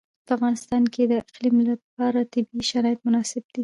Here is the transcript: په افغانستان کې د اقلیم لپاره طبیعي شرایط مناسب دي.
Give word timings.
په 0.25 0.31
افغانستان 0.37 0.83
کې 0.93 1.03
د 1.07 1.13
اقلیم 1.23 1.55
لپاره 1.69 2.19
طبیعي 2.33 2.63
شرایط 2.71 2.99
مناسب 3.07 3.43
دي. 3.53 3.59